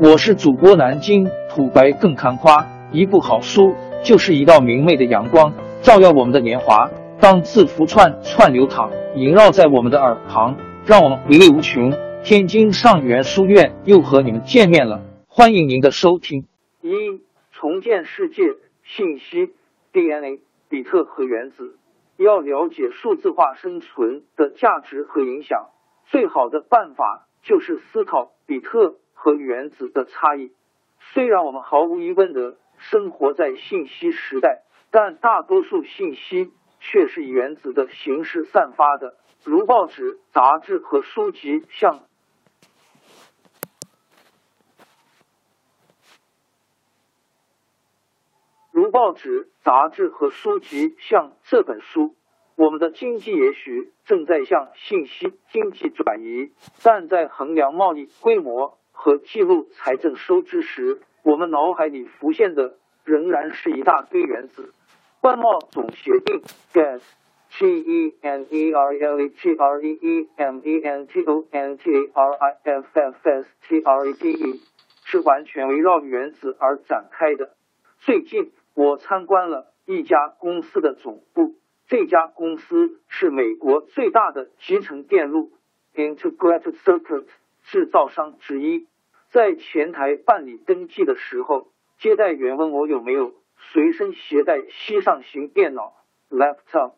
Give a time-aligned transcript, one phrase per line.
[0.00, 5.52] 我是主播南京土白更看花，一部好书就是一道明媚的阳光，
[5.82, 6.90] 照耀我们的年华。
[7.20, 11.92] 当字符串串流淌，萦绕在我们的耳旁，让我们回味无穷。
[12.24, 16.48] 天津上元书院又和你们见面了，欢迎您的收听。
[16.82, 16.90] 一
[17.52, 18.42] 重建世界
[18.82, 19.52] 信息
[19.92, 21.76] DNA，比特和原子。
[22.16, 25.68] 要了解数字化生存的价值和影响，
[26.06, 30.52] 最好的办法就是思考比特和原子的差异。
[30.98, 42.00] 虽然我们毫无疑问的生活在信息时代，但大多数信息却是以原子的形式散发的，如报纸、杂志和书籍，像。
[48.72, 52.14] 如报纸、杂志和书籍，像这本书。
[52.56, 56.52] 我们的经济也许正在向信息经济转移，
[56.84, 64.72] 但在衡量贸易规模和记录财政收支时，我们脑海里浮现的仍然是一大堆原子。
[65.20, 66.40] 外贸总协定
[66.72, 71.22] （GES，G E N E R L E G R E E M E N T
[71.24, 74.60] O N T A R I F F S T R E D E）
[75.04, 77.50] 是完全围绕原子而展开的。
[77.98, 78.52] 最近。
[78.76, 81.54] 我参观了一家公司的总部，
[81.86, 85.52] 这家公司是美国最大的集成电路
[85.94, 87.26] （integrated circuit）
[87.64, 88.86] 制造商之一。
[89.30, 95.94] 在前台办理登记的时候，接待员问我有没有随身携带膝上型电脑
[96.30, 96.92] （laptop）。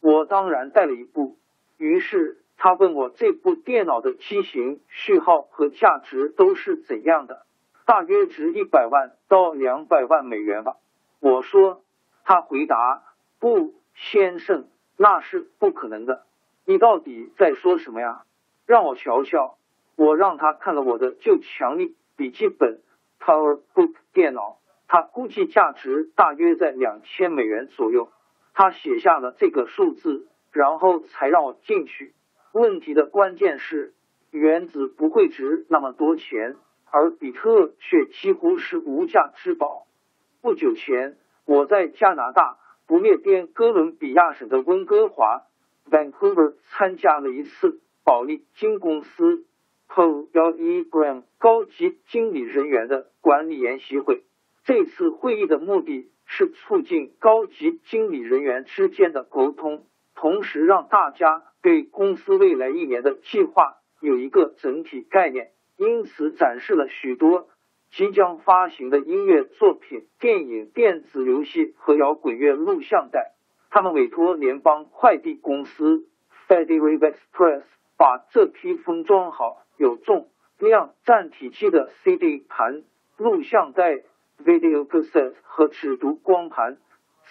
[0.00, 1.38] 我当然带了一部。
[1.78, 7.46] 于是他问我这部电脑的机型、序号和价值都是怎样的，
[7.86, 10.76] 大约值一百万到两百万美元吧。
[11.20, 11.82] 我说，
[12.24, 13.02] 他回答
[13.40, 16.26] ：“不，先生，那是不可能的。
[16.66, 18.24] 你到底在说什么呀？
[18.66, 19.56] 让我瞧瞧。”
[20.00, 22.80] 我让他看了我的旧强力笔记本
[23.20, 24.56] PowerBook 电脑，
[24.88, 28.08] 他估计价值大约在两千美元左右。
[28.54, 32.14] 他写下了这个数字，然后才让我进去。
[32.52, 33.92] 问题的关键是，
[34.30, 36.56] 原子不会值那么多钱，
[36.90, 39.86] 而比特却几乎是无价之宝。
[40.40, 45.42] 不久前，我在加拿大不列颠哥伦比亚省的温哥华
[45.90, 49.44] （Vancouver） 参加了一次保利金公司
[49.92, 54.22] Paul 幺一 Gram 高级经理人员的管理研习会。
[54.64, 59.84] 这次会议的目的是促进高级经理人员之间的沟通，
[60.14, 65.50] 同时让大家对公司未来一年的计划有一个整体概念。
[65.76, 67.48] 因此，展示了许多。
[67.90, 73.32] 即将发行的音乐作品、电影、电子游戏和摇滚乐录像带。
[73.68, 76.06] 他们委托联邦快递公司
[76.46, 77.62] Federal Express
[77.96, 82.82] 把这批封装好、有重量占体积的 CD 盘、
[83.16, 84.02] 录像带
[84.44, 86.76] Video Cassette 和只读光盘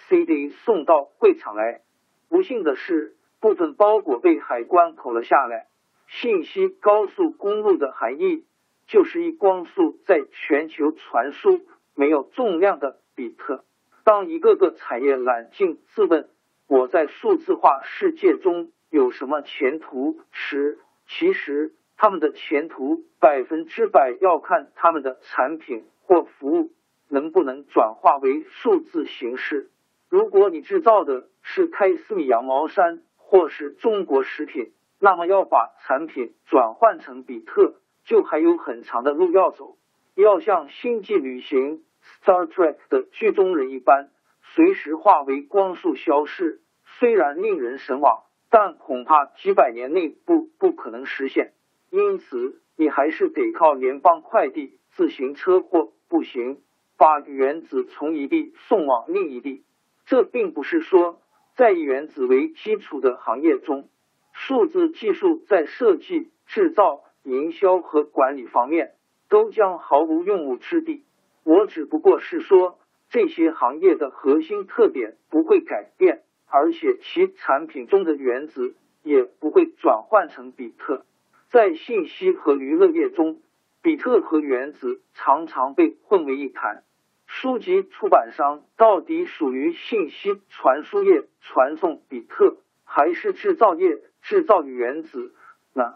[0.08, 1.82] CD 送到会场来。
[2.28, 5.68] 不幸的是，部分包裹被海关扣了下来。
[6.08, 8.44] 信息高速公路的含义。
[8.88, 11.60] 就是一光速在全球传输
[11.94, 13.64] 没有重量的比特。
[14.02, 16.28] 当一个个产业揽镜自问
[16.66, 21.72] 我在数字化世界中有什么前途时，其实
[22.02, 26.72] 他们的前途百分之百要看他们的产品或服务
[27.10, 29.68] 能不能转化为数字形式。
[30.08, 37.74] 如果你制造的是开司米羊毛衫或是中国食品，那么要把产品转换成比特。
[38.06, 39.76] 就还有很长的路要走，
[40.14, 41.82] 要像星际旅行
[42.24, 44.08] Star Trek 的剧中人一般，
[44.54, 46.62] 随时化为光速消失。
[46.98, 51.52] 虽然令人神往，但恐怕几百年内不不可能实现。
[51.90, 56.60] 因此，你还是得靠联邦快递、自行车或步行，
[56.96, 59.64] 把原子从一地送往另一地。
[60.06, 61.20] 这并不是说，
[61.56, 63.88] 在以原子为基础的行业中，
[64.32, 67.04] 数字技术在设计、制造。
[67.22, 68.92] 营销和管理方面
[69.28, 71.04] 都将毫无用武之地。
[71.44, 72.78] 我只不过是说，
[73.10, 81.04] 这些行业的核心特点不会改变，而且其产品中的原子也不会转换成比特。
[81.50, 83.40] 在信息和娱乐业中，
[83.82, 86.84] 比特和原子常常被混为一谈。
[87.26, 95.34] 书籍出版商到底属于信息传输业传送比特，还是制造业制造原子
[95.74, 95.94] 呢？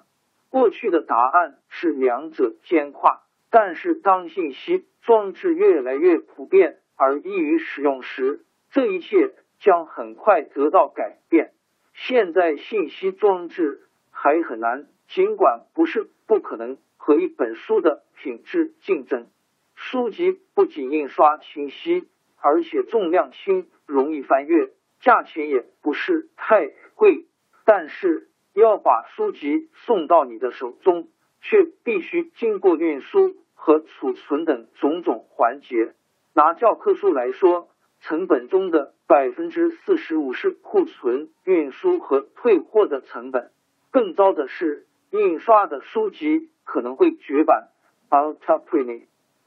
[0.49, 11.53] 过去的答案是两者兼跨，但是当信息装置越来越普遍而易于使用时，这一切将很快得到改变。
[11.93, 16.77] 现在信息装置还很难，尽管不是不可能。
[16.97, 19.27] 和一本书的品质竞争。
[19.75, 22.09] 书籍不仅印刷清晰，
[22.41, 24.71] 而且重量轻，容易翻阅，
[25.03, 27.27] 价钱也不是太贵。
[27.67, 31.09] 但是要把书籍送到你的手中，
[31.43, 35.93] 却必须经过运输和储存等种种环节。
[36.33, 37.69] 拿教科书来说，
[38.01, 43.51] 成本中的百分之四十五是库存、运输和退货的成本。
[43.91, 47.69] 更糟的是，印刷的书籍可能会绝版。
[48.11, 49.02] Altprint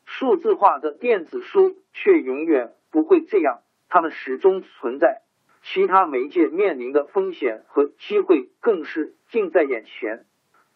[0.06, 3.60] 数字化的电子书却永远不会这样，
[3.90, 5.24] 它们始终存在。
[5.64, 10.26] 其他媒介面临的风险和机会更是近在眼前。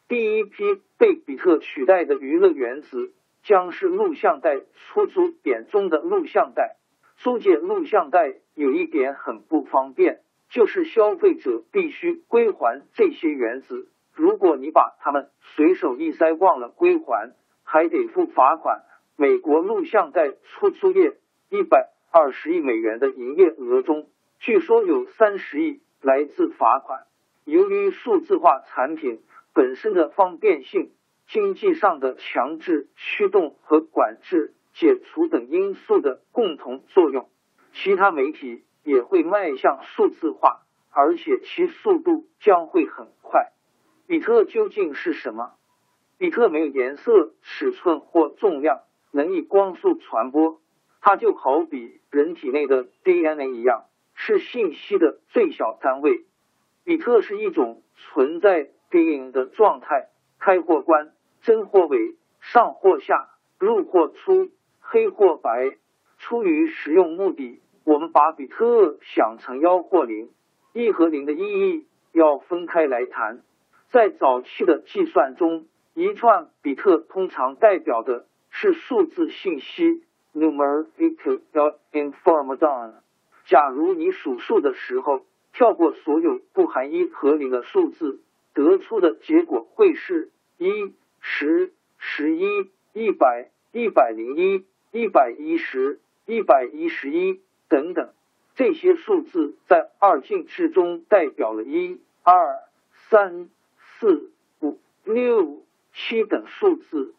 [0.09, 3.13] 第一批被比特取代的娱乐原子
[3.43, 6.75] 将是录像带出租点中的录像带。
[7.15, 13.87] 租借录像带有一点很不方便，就是消费者必须归还这些原子。
[14.21, 17.33] 如果你把它们随手一塞忘了归还，
[17.63, 18.83] 还得付罚款。
[19.15, 21.17] 美国录像带出租业
[21.49, 24.09] 一百二十亿美元的营业额中。
[24.37, 27.07] 据说有三十亿来自罚款。
[27.45, 29.23] 由于数字化产品
[29.55, 30.91] 本身的方便性、
[31.27, 37.27] 经济上的强制驱动和管制解除等因素的共同作用，
[37.73, 43.51] 其他媒体也会迈向数字化，而且其速度将会很快。
[44.11, 45.53] 比特究竟是什么？
[46.17, 50.59] 比特没有颜色、尺寸或重量，能以光速传播。
[50.99, 53.85] 它就好比人体内的 DNA 一样。
[54.13, 56.25] 是信息的最小单位。
[56.83, 60.09] 比特是一种存在对应的状态，
[60.39, 63.29] 开或关，真或伪，上或下，
[63.59, 64.49] 入或出，
[64.81, 65.77] 黑或白。
[66.17, 70.29] 出于实用目的，我们把比特想成幺或零。
[70.73, 73.41] 一和零的意义要分开来谈。
[73.91, 81.41] 在早期的计算中，一串比特通常代表的是数字信息 （numeric
[81.91, 82.93] information）。
[83.45, 88.21] 假如你数数的时候跳过所有不含一和零的数字，
[88.53, 92.45] 得出的结果会是一、十、十一、
[92.93, 98.13] 一百、一百零一、一百一十、一百一十一等等。
[98.55, 102.59] 这些数字在二进制中代表了一、二、
[103.09, 103.49] 三、
[104.01, 104.31] 四、
[104.61, 105.61] 五、六、
[105.93, 107.13] 七等数字。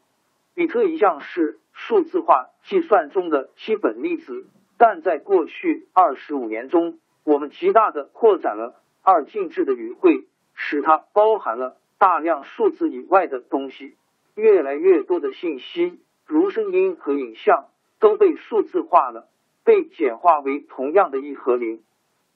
[0.52, 4.46] 比特一向是数字化计算中的基本粒子。
[4.79, 13.94] 但在过去二十五年中，我们极大的扩展了二进制的语汇，使它包含了大量数字以外的东西。
[14.35, 17.69] 越来越多的信息，如声音和影像，
[18.00, 19.28] 都被数字化了，
[19.62, 21.85] 被简化为同样的一和零。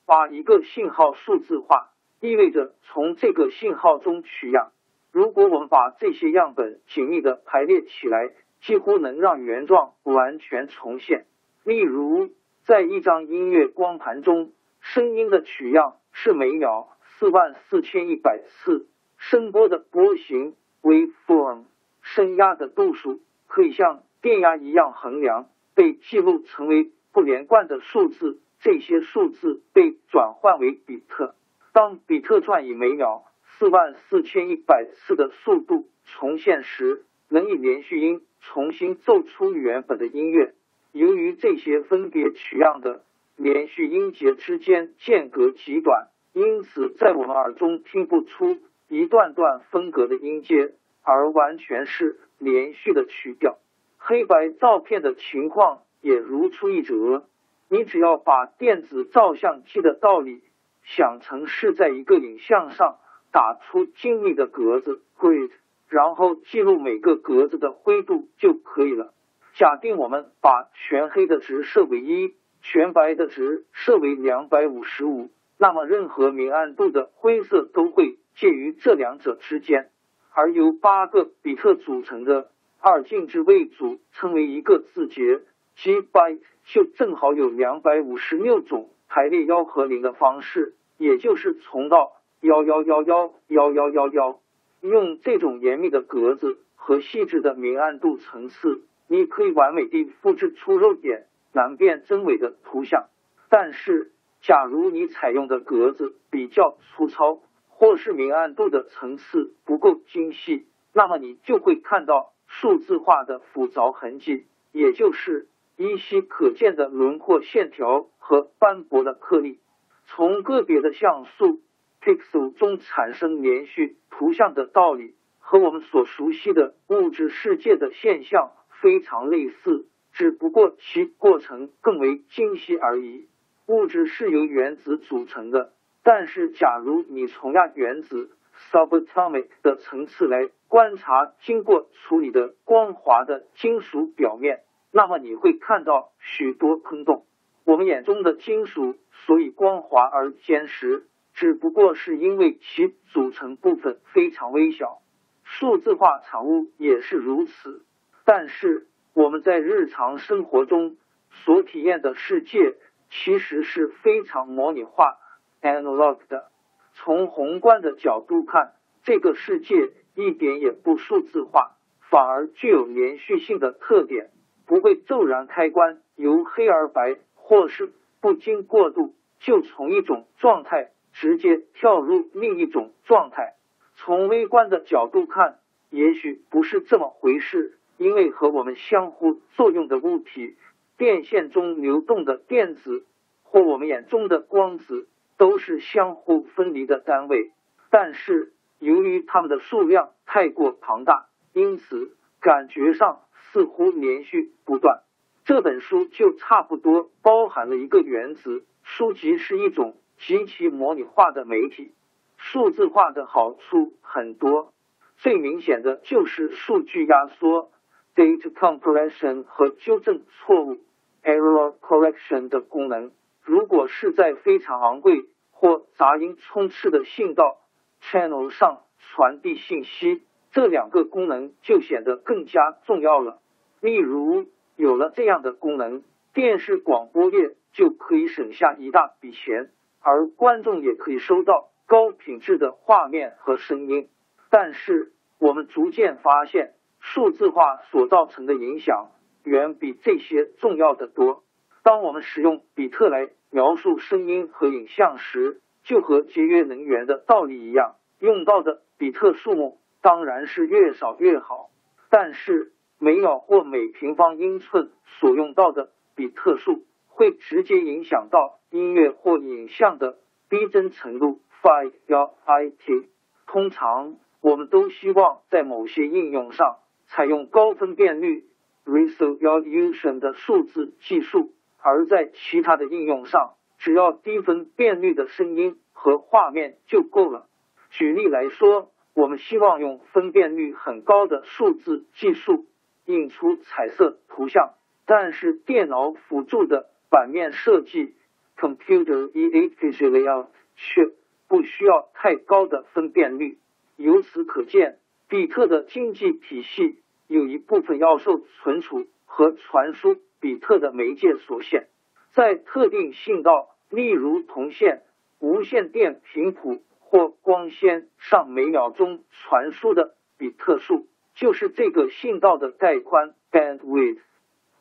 [0.04, 1.90] 把一个信号数字化，
[2.26, 4.72] 意味着从这个信号中取样。
[5.12, 11.26] 如果我们把这些样本紧密的排列起来，几乎能让原状完全重现。
[11.64, 12.30] 例如，
[12.64, 16.88] 在一张音乐光盘中，声音的取样是每秒
[17.18, 21.64] 四万四千一百次，声波的波形 （waveform），
[22.02, 28.40] 声压的度数可以像电压一样衡量，被记录成为不连贯的数字。
[28.58, 31.34] 这些数字被转换为比特。
[31.76, 40.54] 当比特转以每秒四万四千一百次的速度重现时，能以连续音重新奏出原本的音乐。
[40.92, 43.04] 由于这些分别取样的
[43.36, 48.56] 连续音节之间间隔极短，因此在我们耳中听不出
[48.88, 53.58] 一段段分隔的音阶，而完全是连续的曲调。
[53.98, 57.26] 黑白照片的情况也如出一辙。
[57.68, 60.40] 你只要把电子照相机的道理
[60.86, 62.98] 想成是在一个影像上
[63.32, 65.50] 打出精密的格子 （grid），
[65.88, 69.12] 然后记录每个格子的灰度就可以了。
[69.54, 79.90] 假定我们把全黑的值设为一，全白的值设为两百五十五，那么任何明暗度的灰色都会介于这两者之间。
[80.32, 85.40] 而由八个比特组成的二进制位组称为一个字节，
[85.74, 94.40] 即 byte 就正好有两百五十六种排列幺和零的方式，也就是从到幺幺幺幺幺幺幺幺。
[94.80, 98.82] 用这种严密的格子和细致的明暗度层次。
[99.08, 103.06] 你可以完美地复制出肉眼难辨真伪的图像，
[103.48, 104.10] 但是，
[104.40, 115.46] 假如你采用的格子比较粗糙，或是明暗度的层次不够精细，那么你就会看到数字化的复杂痕迹，也就是
[115.76, 119.60] 依稀可见的轮廓线条和斑驳的颗粒。
[120.06, 121.60] 从个别的像素
[122.00, 125.14] pixel 中产生连续图像的道理。
[125.48, 128.50] 和我们所熟悉的物质世界的现象
[128.82, 133.28] 非常类似，只不过其过程更为精细而已。
[133.66, 138.32] 物质是由原子组成的，但是假如你从亚原子
[138.72, 147.26] （subatomic） 的层次来观察经过处理的光滑的金属表面，那么你会看到许多坑洞。
[147.64, 155.00] 我们眼中的金属所以光滑而坚实，只不过是因为其组成部分非常微小。
[155.42, 157.84] 数字化产物也是如此。
[158.24, 160.96] 但是我们在日常生活中
[161.30, 162.74] 所体验的世界
[163.10, 165.18] 其实是非常模拟化
[165.62, 166.50] （analog） 的。
[166.94, 168.72] 从宏观的角度看，
[169.04, 171.76] 这个世界一点也不数字化，
[172.10, 174.30] 反而具有连续性的特点，
[174.66, 177.16] 不会骤然开关，由黑而白。
[177.48, 183.54] 或是不经过渡就从一种状态直接跳入另一种状态。
[183.94, 190.56] 从微观的角度看，也许不是这么回事，因为和我们相互作用的物体、
[190.98, 193.06] 电线中流动的电子
[193.44, 195.06] 或我们眼中的光子
[195.38, 197.52] 都是相互分离的单位。
[197.90, 203.20] 但是由于它们的数量太过庞大，因此感觉上
[203.56, 205.00] 似乎连续不断。
[205.46, 208.66] 这本书就差不多包含了一个原子。
[208.82, 211.94] 书籍是一种极其模拟化的媒体，
[212.36, 214.74] 数字化的好处很多，
[215.16, 217.70] 最明显的就是数据压缩
[218.14, 220.76] （data compression） 和纠正错误
[221.24, 223.10] （error correction） 的功能。
[223.42, 227.56] 如果是在非常昂贵或杂音充斥的信道
[228.02, 233.40] （channel） 上传递信息，这两个功能就显得更加重要了。
[233.80, 234.46] 例如。
[234.78, 236.02] 有了这样的功能，
[236.34, 239.70] 电视广播业就可以省下一大笔钱，
[240.02, 244.10] 而观众也可以收到高品质的画面和声音。
[244.50, 249.12] 但是，我们逐渐发现，数字化所造成的影响
[249.44, 251.42] 远比这些重要的多。
[251.82, 261.70] 当我们使用比特来描述声音和影像时，就和节约能源的道理一样，用到的比特数目当然是越少越好。
[262.10, 271.40] 但是，每秒或每平方英寸所用到的比特数，会直接影响到音乐或影像的逼真程度。
[271.62, 273.06] Five 幺 IT，
[273.46, 276.76] 通常我们都希望在某些应用上
[277.06, 278.44] 采用高分辨率
[278.84, 287.46] resolution 的数字技术，而在其他的应用上，只要低分辨率的声音和画面就够了。
[287.90, 292.66] 举例来说，我们希望用分辨率很高的数字技术。
[293.06, 294.74] 印出彩色图像，
[295.06, 298.14] 但是电脑辅助的版面设计
[298.56, 299.74] （computer aided
[300.10, 301.10] layout） 却
[301.48, 303.58] 不需要太高的分辨率。
[303.96, 304.98] 由此可见，
[305.28, 306.98] 比特的经济体系
[307.28, 311.88] 有一部分要受存储和传输比特的媒介所限。
[312.32, 315.02] 在特定信道，例如铜线、
[315.38, 321.06] 无线电频谱或光纤上，每秒钟传输的比特数。
[321.36, 324.18] 就是这个信道的带宽 bandwidth，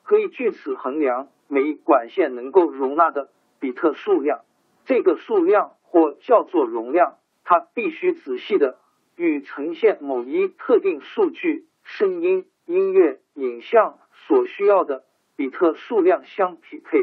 [0.04, 4.46] 可以据此衡量每管线能够容纳的比特数量。
[4.86, 8.80] 这个数量或叫做容量，它必须仔细的
[9.18, 15.04] 与呈现某一特定数据（声音、音乐、影像）所需要的
[15.36, 17.00] 比特数量相匹配。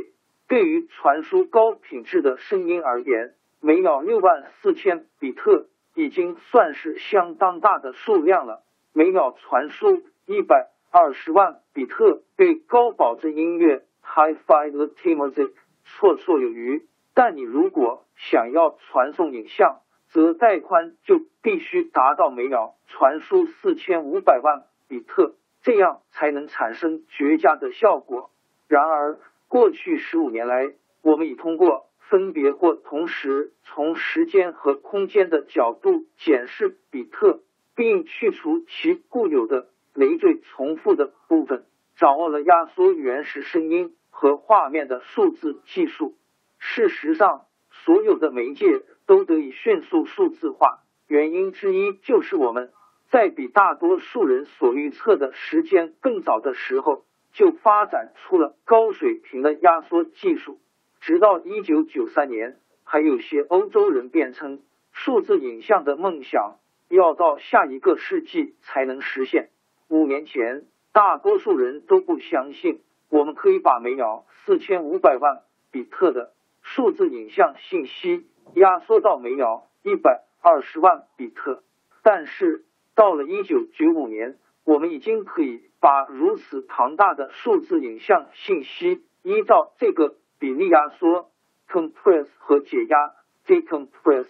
[0.49, 8.63] 对于传输高品质的声音而言，每秒六万四千比特已经算是相当大的数量了。
[8.95, 15.53] 每秒传输一百二十万比特，对高保真音乐 （high fidelity music）
[15.87, 16.87] 绰绰有余。
[17.15, 28.31] 但你如果想要传送影像，则带宽就必须达到每秒传输四千五百万比特，这样才能产生绝佳的效果。
[28.69, 29.19] 然而，
[29.49, 37.41] 过去十五年来，我们已通过分别或同时从时间和空间的角度检视比特。
[37.75, 41.65] 并去除其固有的累赘重复的部分，
[41.97, 46.15] 掌握了压缩原始声音和画面的数字技术。
[46.59, 50.81] 事实上，所有的媒介都得以迅速数字化。
[51.09, 52.71] 原因之一就是我们
[53.11, 60.59] 在比大多数人所预测的时间更早的时候，就发展出了高水平的压缩技术。
[61.01, 64.63] 直到一九九三年，还有些欧洲人辩称
[64.93, 66.59] 数字影像的梦想。
[66.97, 69.49] 要到下一个世纪才能实现。
[69.89, 81.63] 五年前，大多数人都不相信我们可以把每秒四千五百万比特的数字影像信息压缩到每秒一百二十万比特。
[82.03, 91.31] 但是，到了一九九五年，我们已经可以把如此庞大的数字影像信息依照这个比例压缩
[91.69, 93.15] （compress） 和解压
[93.47, 94.27] （decompress）、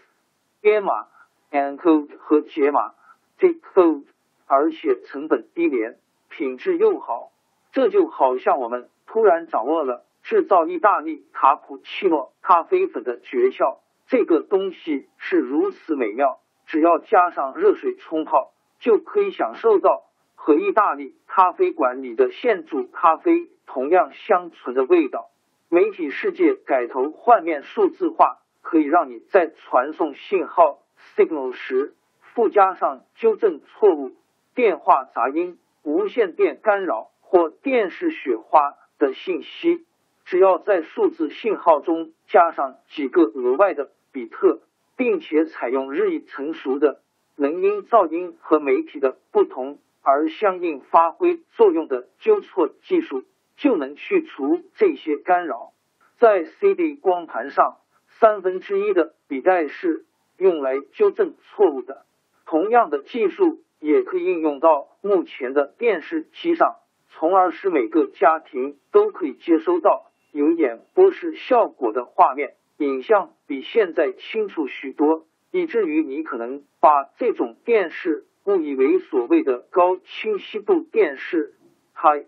[0.61, 1.09] 编码
[1.52, 2.94] （encode） 和解码
[3.38, 4.04] （decode），
[4.47, 7.30] 而且成本低廉，品质又好。
[7.71, 13.78] 这就好像我们突然掌握了制造意大利卡普奇诺咖啡粉的诀窍。
[14.09, 20.02] 这个东西是如此美妙，只要加上热水冲泡，就可以享受到
[20.35, 25.30] 和意大利咖啡馆里的现煮咖啡同样香醇的味道。
[25.71, 30.81] 媒体世界改头换面数字化，可以让你在传送信号
[31.16, 34.12] signal 时附加上纠正错误、
[34.54, 37.11] 电话杂音、无线电干扰。
[37.25, 39.87] 或电视雪花的信息，
[40.26, 44.61] 只要在数字信号中加上几个额外的比特，
[44.99, 47.00] 并且采用日益成熟的
[47.37, 53.25] 能因噪音和媒体的不同而相应发挥作用的纠错技术，
[53.57, 55.73] 就能去除这些干扰。
[56.19, 57.78] 在 CD 光盘上，
[58.21, 60.04] 三分之一的笔带是
[60.42, 62.04] 用来纠正错误的。
[62.44, 66.76] 同样的技术也可以应用到目前的电视机上。
[67.14, 81.54] 从而使每个家庭都可以接收到有演播室效果的画面，影像比现在清楚许多，以至于你可能把这种电视误以为所谓的高清晰度电视
[81.94, 82.25] （high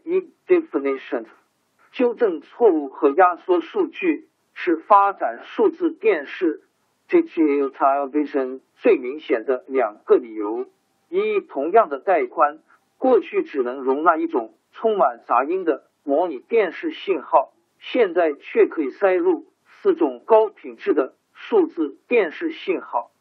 [0.46, 1.24] definition）。
[1.92, 6.62] 纠正错误和压缩数据是发展数字电视
[7.22, 10.66] Hgut Vision 最明显的两个理由。
[11.08, 12.58] 一，同样的带宽，
[12.98, 14.54] 过去只能容纳一种。
[14.76, 23.12] 充满杂音的模拟电视信号，现在却可以塞入四种高品质的数字电视信号。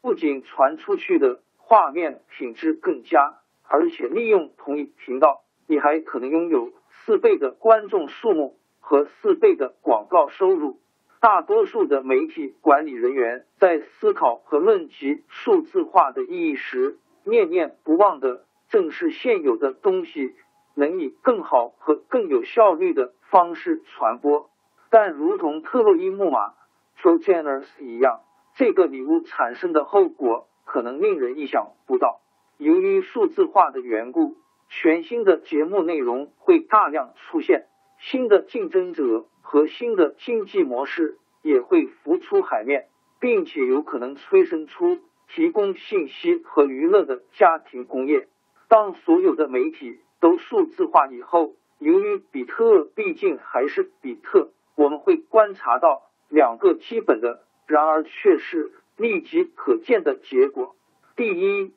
[0.00, 3.34] 不仅传出去的画面品质更佳，
[3.68, 10.78] 而且利用同一频道，你还可能拥有四倍的观众数目和四倍的广告收入。
[11.24, 20.34] 大多数的媒体管理人员在思考和论及数字化的意义时，念念不忘的正是现有的东西。
[20.74, 24.50] 能以更好和更有效率的方式传播，
[24.90, 26.52] 但如同特洛伊木马
[27.00, 28.20] （Trojanus） 一样，
[28.54, 32.20] 这个礼物产生的后果可能令人意想不到。
[32.58, 34.36] 由于数字化的缘故，
[34.68, 37.64] 全新的节目内容会大量出现，
[37.98, 42.88] 新的竞争者核心的经济模式也会浮出海面，
[43.20, 48.26] 并且有可能催生出提供信息和娱乐的家庭工业。
[48.66, 60.74] 当所有的媒体都数字化以后，由于比特毕竟还是比特，我们会观察到两个基本的，然而却是立即可见的结果。
[61.14, 61.72] 第一，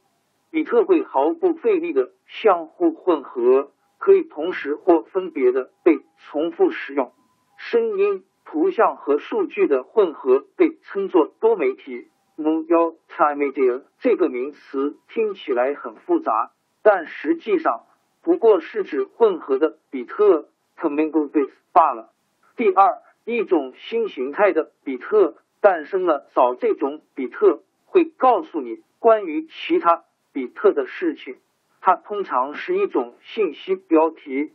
[0.50, 7.12] 比特会毫不费力的相互混合，可以同时或分别的被重复使用。
[7.58, 13.84] 声音、图像和数据的混合被称作多媒体 （multimedia）。
[14.00, 17.84] 这个名词听起来很复杂，但实际上。
[18.24, 22.12] 不过是指混合的比特 （commingled bits） 罢了。
[22.58, 26.28] 第二，一种新形态的比特诞生了。
[26.36, 31.38] 找这种比特会告诉你关于其他比特的事情。
[31.80, 34.52] 它通常是一种信息标题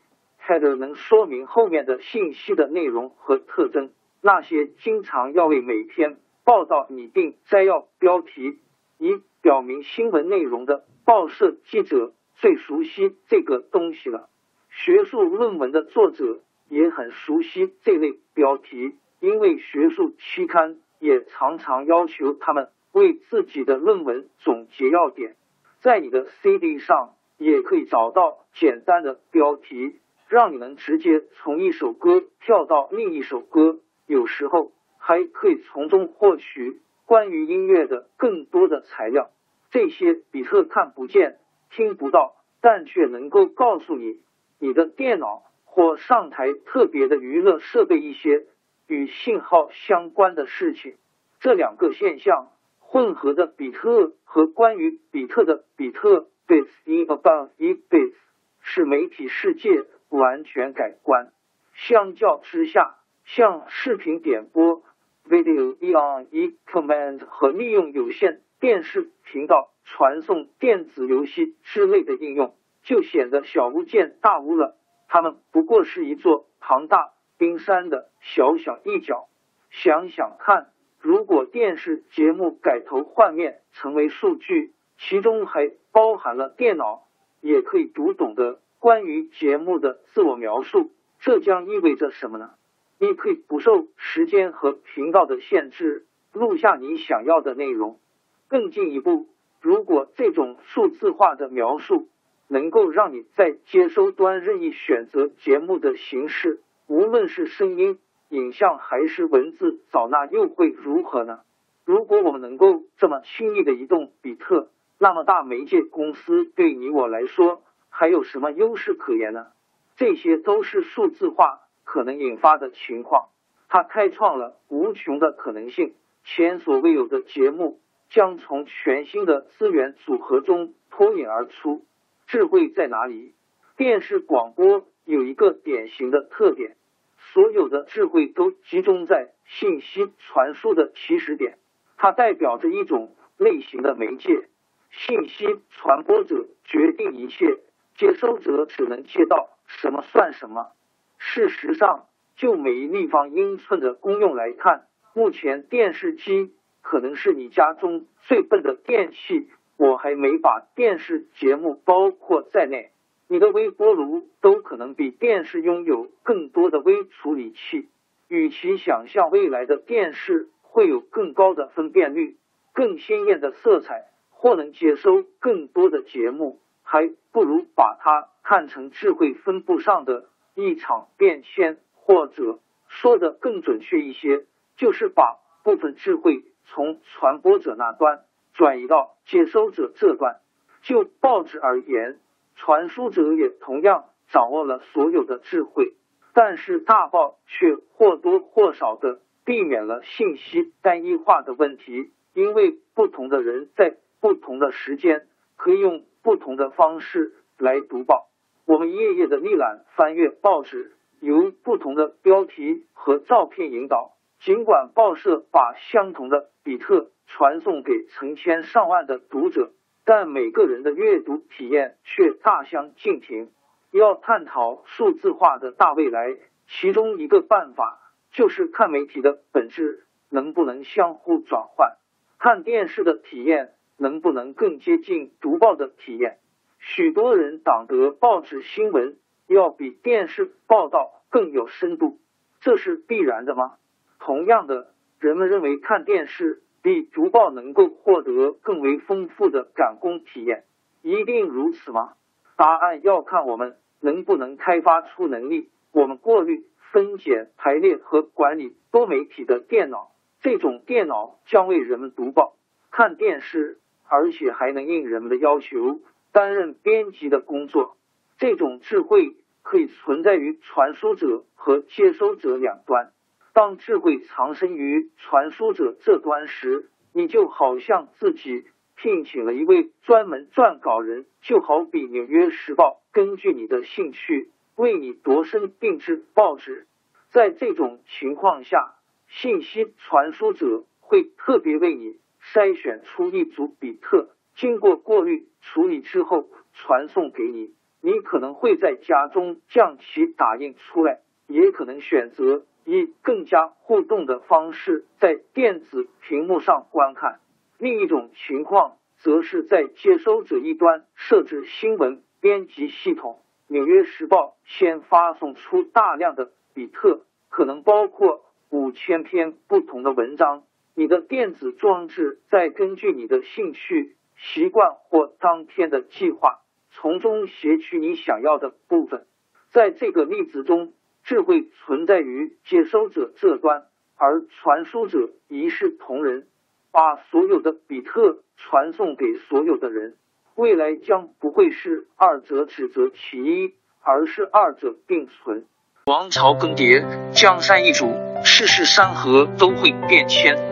[0.46, 3.90] （header），能说明后面的信息的内容和特征。
[4.20, 8.58] 那些经常要为每篇报道拟定摘要标题，
[8.98, 12.12] 以表明新闻内容的报社记者。
[12.34, 14.28] 最熟悉这个东西了。
[14.68, 25.36] 学术论文的作者也很熟悉这类标题，因为学术期刊也常常要求他们为自己的论文总结要点。
[25.82, 30.00] 在你的 CD 上也可以找到简单的标题，
[30.32, 33.80] 让你能直接从一首歌跳到另一首歌。
[34.06, 39.30] 有时候还可以从中获取关于音乐的更多的材料。
[39.70, 41.36] 这些比特看不见。
[41.68, 44.20] 听不到，但却能够告诉你
[44.58, 48.46] 你的电脑或上台特别的娱乐设备一些
[48.86, 50.94] 与信号相关的事情。
[51.40, 58.14] 这两个现象混合的比特和关于比特的比特 （bits in about e bits）
[58.60, 61.32] 是媒体世界完全改观。
[61.74, 64.82] 相较之下，像视频点播
[65.28, 69.68] （video on e command） 和利用有线电视频道。
[69.84, 74.76] 传送电子游戏之类的应用就显得小巫见大巫了。
[75.08, 79.28] 它们不过是一座庞大冰山的小小一角。
[79.70, 80.68] 想想看，
[81.00, 87.08] 如果电视节目改头换面成为数据，其中还包含了电脑
[87.40, 90.90] 也可以读懂的关于节目的自我描述。
[91.20, 92.50] 这将意味着什么呢？
[92.98, 98.00] 你可以不受时间和频道的限制，录下你想要的内容。
[98.48, 99.28] 更进一步，
[99.60, 102.08] 如果这种数字化的描述
[102.48, 111.42] 能够让你在接收端任意选择节目的形式，无论是声音、影像还是文字早那又会如何呢？
[111.84, 117.62] 如果我们能够这么轻易的移动比特，那么大媒介公司对你我来说
[117.94, 119.48] 还有什么优势可言呢？
[119.96, 123.28] 这些都是数字化可能引发的情况，
[123.68, 131.84] 它开创了无穷的可能性，前所未有的节目将从全新的资源组合中脱颖而出。
[132.26, 133.34] 智慧在哪里？
[133.76, 136.76] 电视广播有一个典型的特点，
[137.18, 141.58] 所有的智慧都集中在信息传输的起始点，
[141.98, 144.48] 它代表着一种类型的媒介，
[144.90, 147.58] 信息传播者决定一切，
[147.96, 149.50] 接收者只能接到。
[149.66, 150.72] 什么算什么？
[151.18, 156.52] 事实上，就每一立方英寸的功用来看，目前电视机
[156.82, 159.48] 可能是你家中最笨的电器。
[159.78, 162.90] 我还没把电视节目包括在内。
[163.28, 167.88] 你的微波炉都可能比电视拥有更多的微处理器。
[168.28, 172.36] 与其想象未来的电视会有更高的分辨率、
[172.74, 176.60] 更鲜艳的色彩，或能接收更多的节目，
[176.92, 178.28] 还不如把它。
[178.44, 184.44] 看成智慧分布上的一场变迁，或者说的更准确一些，
[184.76, 190.40] 就是把部分智慧从传播者那端转移到接收者这端。
[190.82, 192.18] 就报纸而言，
[192.56, 195.94] 传输者也同样掌握了所有的智慧，
[196.34, 208.28] 但是大报却或多或少的避免了信息单一化的问题，因为不同的人在不同的时间可以用不同的方式来读报。
[208.64, 214.12] 我们一页页的历览翻阅报纸，由不同的标题和照片引导。
[214.40, 219.72] 尽管报社把相同的比特传送给成千上万的读者，
[220.04, 223.50] 但每个人的阅读体验却大相径庭。
[223.92, 228.00] 要探讨数字化的大未来，其中一个办法
[228.32, 231.96] 就是看媒体的本质能不能相互转换，
[232.38, 236.38] 看电视的体验能不能更接近读报的体验。
[236.80, 242.18] 许多人党得报纸新闻要比电视报道更有深度，
[242.60, 243.74] 这是必然的吗？
[244.18, 250.64] 同样的，人们认为看电视比读报能够获得更为丰富的感官体验，
[251.02, 252.14] 一定如此吗？
[252.56, 260.10] 答案要看我们能不能开发出能力，我们过滤、分解、排列和管理多媒体的电脑。
[260.40, 262.56] 这种电脑将为人们读报、
[262.90, 263.78] 看电视，
[264.12, 266.02] 而且还能应人们的要求。
[266.32, 267.96] 担任编辑的工作，
[268.36, 273.12] 这种智慧可以存在于传输者和接收者两端。
[273.54, 278.64] 当智慧藏身于传输者这端时，你就好像自己
[278.96, 286.86] 聘请了一位专门撰稿人，就好比《纽约时报》根据你的兴趣为你度身定制报纸。
[287.30, 288.94] 在这种情况下，
[289.28, 294.30] 信息传输者会特别为你筛选出一组比特。
[294.54, 307.40] 经过过滤处理之后传送给你，你可能会在家中将其打印出来，也可能选择以更加互动的方式在电子屏幕上观看。
[307.78, 313.38] 另一种情况则是在接收者一端设置新闻编辑系统。
[313.68, 320.64] 纽约时报先发送出大量的比特，可能包括五千篇不同的文章。
[320.94, 324.16] 你的电子装置再根据你的兴趣。
[324.34, 329.24] 习惯或当天的计划，从中撷取你想要的部分。
[329.70, 333.84] 在这个例子中，智慧存在于接收者这端，
[334.16, 336.48] 而传输者一视同仁，
[336.90, 340.16] 把所有的比特传送给所有的人。
[340.56, 345.66] 未来将不会是二者指责其一，而是二者并存。
[346.06, 348.12] 王朝更迭，江山易主，
[348.44, 350.71] 世事山河都会变迁。